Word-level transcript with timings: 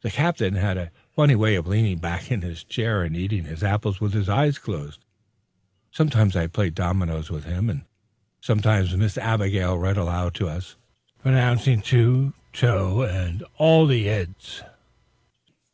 The 0.00 0.10
Captain 0.10 0.54
had 0.54 0.78
a 0.78 0.90
funny 1.14 1.34
way 1.34 1.54
of 1.54 1.66
leaning 1.66 1.98
back 1.98 2.32
in 2.32 2.40
the 2.40 2.54
chair, 2.54 3.02
and 3.02 3.14
eating 3.14 3.44
his 3.44 3.62
apple 3.62 3.94
with 4.00 4.14
his 4.14 4.26
eyes 4.26 4.56
closed. 4.58 5.04
Sometimes 5.90 6.34
I 6.34 6.46
played 6.46 6.74
dominos 6.74 7.28
with 7.28 7.44
him, 7.44 7.68
and 7.68 7.82
sometimes 8.40 8.96
Miss 8.96 9.18
Abigail 9.18 9.76
read 9.76 9.98
aloud 9.98 10.32
to 10.36 10.48
us, 10.48 10.76
pronouncing 11.22 11.82
"to" 11.82 12.32
toe, 12.54 13.02
and 13.02 13.12
sounding 13.40 13.48
all 13.58 13.86
the 13.86 14.08
eds. 14.08 14.62